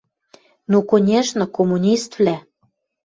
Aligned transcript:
Ну, 0.71 0.77
конечно— 0.91 1.43
коммуниствлӓ! 1.57 2.35